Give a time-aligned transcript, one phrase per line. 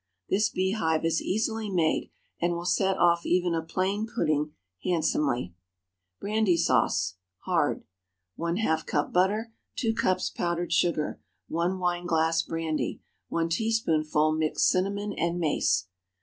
[0.31, 2.09] This bee hive is easily made,
[2.41, 5.53] and will set off even a plain pudding handsomely.
[6.19, 7.83] BRANDY SAUCE (hard.)
[8.39, 9.53] ✠ ½ cup butter.
[9.75, 11.21] 2 cups powdered sugar.
[11.49, 12.99] 1 wineglass brandy.
[13.27, 15.85] 1 teaspoonful mixed cinnamon and mace.